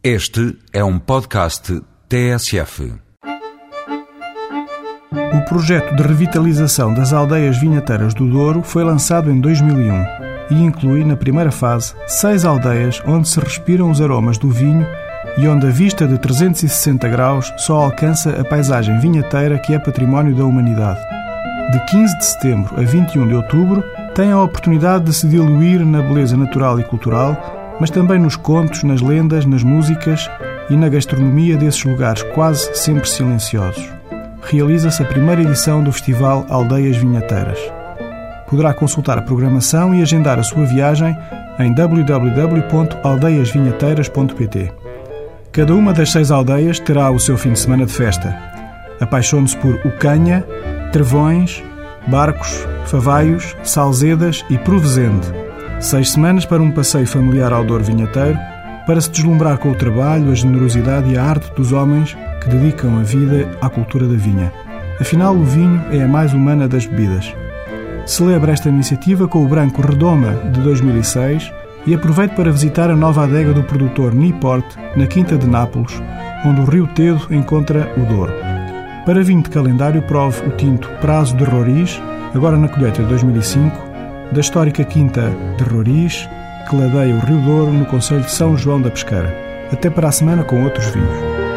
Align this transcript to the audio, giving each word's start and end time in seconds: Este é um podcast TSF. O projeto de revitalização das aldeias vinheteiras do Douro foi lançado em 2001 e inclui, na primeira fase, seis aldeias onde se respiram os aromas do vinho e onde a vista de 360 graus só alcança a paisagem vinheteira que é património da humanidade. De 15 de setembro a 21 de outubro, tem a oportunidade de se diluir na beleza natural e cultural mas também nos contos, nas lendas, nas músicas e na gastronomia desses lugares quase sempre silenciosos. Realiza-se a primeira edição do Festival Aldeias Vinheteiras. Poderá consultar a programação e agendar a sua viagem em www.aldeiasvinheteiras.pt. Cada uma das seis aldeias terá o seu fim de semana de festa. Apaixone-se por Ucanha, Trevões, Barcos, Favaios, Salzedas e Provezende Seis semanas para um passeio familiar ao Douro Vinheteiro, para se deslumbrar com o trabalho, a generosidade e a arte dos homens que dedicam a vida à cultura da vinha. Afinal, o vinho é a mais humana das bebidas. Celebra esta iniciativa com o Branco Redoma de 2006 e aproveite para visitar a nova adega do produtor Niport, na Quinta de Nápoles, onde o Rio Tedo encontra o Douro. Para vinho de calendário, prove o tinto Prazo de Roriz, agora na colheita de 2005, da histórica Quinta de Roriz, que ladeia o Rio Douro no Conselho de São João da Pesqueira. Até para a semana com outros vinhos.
Este 0.00 0.56
é 0.72 0.84
um 0.84 0.96
podcast 0.96 1.82
TSF. 2.08 2.94
O 5.12 5.44
projeto 5.48 5.96
de 5.96 6.02
revitalização 6.04 6.94
das 6.94 7.12
aldeias 7.12 7.58
vinheteiras 7.58 8.14
do 8.14 8.24
Douro 8.30 8.62
foi 8.62 8.84
lançado 8.84 9.28
em 9.28 9.40
2001 9.40 10.04
e 10.52 10.62
inclui, 10.62 11.04
na 11.04 11.16
primeira 11.16 11.50
fase, 11.50 11.96
seis 12.06 12.44
aldeias 12.44 13.02
onde 13.08 13.28
se 13.28 13.40
respiram 13.40 13.90
os 13.90 14.00
aromas 14.00 14.38
do 14.38 14.48
vinho 14.48 14.86
e 15.36 15.48
onde 15.48 15.66
a 15.66 15.70
vista 15.70 16.06
de 16.06 16.16
360 16.16 17.08
graus 17.08 17.52
só 17.56 17.82
alcança 17.82 18.40
a 18.40 18.44
paisagem 18.44 19.00
vinheteira 19.00 19.58
que 19.58 19.74
é 19.74 19.80
património 19.80 20.32
da 20.32 20.44
humanidade. 20.44 21.00
De 21.72 21.84
15 21.86 22.18
de 22.18 22.24
setembro 22.24 22.80
a 22.80 22.84
21 22.84 23.26
de 23.26 23.34
outubro, 23.34 23.82
tem 24.14 24.30
a 24.30 24.40
oportunidade 24.40 25.06
de 25.06 25.12
se 25.12 25.26
diluir 25.26 25.84
na 25.84 26.00
beleza 26.00 26.36
natural 26.36 26.78
e 26.78 26.84
cultural 26.84 27.57
mas 27.80 27.90
também 27.90 28.18
nos 28.18 28.36
contos, 28.36 28.82
nas 28.82 29.00
lendas, 29.00 29.44
nas 29.44 29.62
músicas 29.62 30.28
e 30.68 30.76
na 30.76 30.88
gastronomia 30.88 31.56
desses 31.56 31.84
lugares 31.84 32.24
quase 32.34 32.76
sempre 32.76 33.08
silenciosos. 33.08 33.88
Realiza-se 34.42 35.00
a 35.02 35.06
primeira 35.06 35.42
edição 35.42 35.82
do 35.82 35.92
Festival 35.92 36.44
Aldeias 36.48 36.96
Vinheteiras. 36.96 37.58
Poderá 38.48 38.72
consultar 38.72 39.18
a 39.18 39.22
programação 39.22 39.94
e 39.94 40.00
agendar 40.00 40.38
a 40.38 40.42
sua 40.42 40.64
viagem 40.64 41.14
em 41.58 41.74
www.aldeiasvinheteiras.pt. 41.74 44.72
Cada 45.52 45.74
uma 45.74 45.92
das 45.92 46.12
seis 46.12 46.30
aldeias 46.30 46.78
terá 46.78 47.10
o 47.10 47.18
seu 47.18 47.36
fim 47.36 47.52
de 47.52 47.58
semana 47.58 47.84
de 47.84 47.92
festa. 47.92 48.34
Apaixone-se 49.00 49.56
por 49.56 49.74
Ucanha, 49.84 50.44
Trevões, 50.92 51.62
Barcos, 52.06 52.64
Favaios, 52.86 53.56
Salzedas 53.62 54.44
e 54.48 54.56
Provezende 54.56 55.48
Seis 55.80 56.10
semanas 56.10 56.44
para 56.44 56.60
um 56.60 56.72
passeio 56.72 57.06
familiar 57.06 57.52
ao 57.52 57.64
Douro 57.64 57.84
Vinheteiro, 57.84 58.36
para 58.84 59.00
se 59.00 59.10
deslumbrar 59.10 59.58
com 59.58 59.70
o 59.70 59.74
trabalho, 59.76 60.32
a 60.32 60.34
generosidade 60.34 61.08
e 61.08 61.16
a 61.16 61.22
arte 61.22 61.52
dos 61.54 61.72
homens 61.72 62.16
que 62.42 62.48
dedicam 62.48 62.98
a 62.98 63.02
vida 63.04 63.48
à 63.60 63.70
cultura 63.70 64.08
da 64.08 64.16
vinha. 64.16 64.52
Afinal, 65.00 65.36
o 65.36 65.44
vinho 65.44 65.80
é 65.92 66.02
a 66.02 66.08
mais 66.08 66.34
humana 66.34 66.66
das 66.66 66.84
bebidas. 66.84 67.32
Celebra 68.06 68.52
esta 68.52 68.68
iniciativa 68.68 69.28
com 69.28 69.44
o 69.44 69.48
Branco 69.48 69.80
Redoma 69.80 70.32
de 70.52 70.60
2006 70.62 71.52
e 71.86 71.94
aproveite 71.94 72.34
para 72.34 72.50
visitar 72.50 72.90
a 72.90 72.96
nova 72.96 73.22
adega 73.22 73.52
do 73.52 73.62
produtor 73.62 74.12
Niport, 74.12 74.66
na 74.96 75.06
Quinta 75.06 75.38
de 75.38 75.46
Nápoles, 75.46 76.02
onde 76.44 76.60
o 76.60 76.64
Rio 76.64 76.88
Tedo 76.88 77.24
encontra 77.30 77.92
o 77.96 78.00
Douro. 78.00 78.32
Para 79.06 79.22
vinho 79.22 79.42
de 79.42 79.50
calendário, 79.50 80.02
prove 80.02 80.44
o 80.44 80.50
tinto 80.56 80.88
Prazo 81.00 81.36
de 81.36 81.44
Roriz, 81.44 82.02
agora 82.34 82.56
na 82.56 82.68
colheita 82.68 83.02
de 83.02 83.08
2005, 83.08 83.87
da 84.32 84.40
histórica 84.40 84.84
Quinta 84.84 85.30
de 85.56 85.64
Roriz, 85.64 86.28
que 86.68 86.76
ladeia 86.76 87.14
o 87.14 87.20
Rio 87.20 87.40
Douro 87.40 87.72
no 87.72 87.86
Conselho 87.86 88.22
de 88.22 88.30
São 88.30 88.56
João 88.56 88.80
da 88.80 88.90
Pesqueira. 88.90 89.34
Até 89.72 89.88
para 89.88 90.08
a 90.08 90.12
semana 90.12 90.44
com 90.44 90.64
outros 90.64 90.86
vinhos. 90.86 91.47